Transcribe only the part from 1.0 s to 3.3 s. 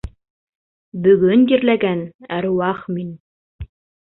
Бөгөн ерләгән әруах мин.